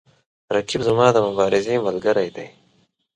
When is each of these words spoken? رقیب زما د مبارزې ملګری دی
رقیب 0.55 0.81
زما 0.87 1.07
د 1.13 1.17
مبارزې 1.27 1.75
ملګری 1.85 2.29
دی 2.35 2.47